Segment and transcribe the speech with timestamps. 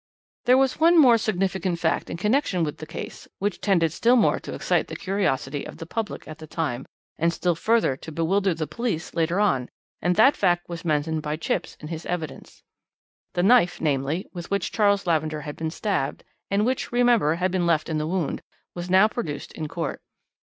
[0.45, 4.39] "There was one more significant fact in connection with the case, which tended still more
[4.39, 6.87] to excite the curiosity of the public at the time,
[7.19, 9.69] and still further to bewilder the police later on,
[10.01, 12.63] and that fact was mentioned by Chipps in his evidence.
[13.33, 17.67] The knife, namely, with which Charles Lavender had been stabbed, and which, remember, had been
[17.67, 18.41] left in the wound,
[18.73, 20.01] was now produced in court.